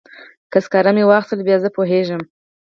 [0.51, 2.21] که سکاره مې واخیستل بیا زه پوهیږم.